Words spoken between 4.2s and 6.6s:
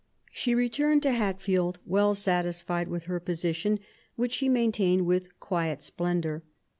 she maintained with quiet splendour.